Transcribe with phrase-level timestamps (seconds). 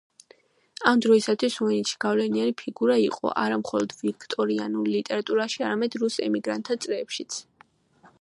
[0.91, 7.39] ამ დროისათვის ვოინიჩი გავლენიანი ფიგურა იყო არა მხოლოდ ვიქტორიანულ ლიტერატურაში, არამედ რუს ემიგრანტთა წრეებშიც.